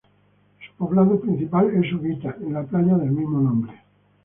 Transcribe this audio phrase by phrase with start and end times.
[0.65, 3.71] Su poblado principal es Uvita, en la playa del mismo nombre.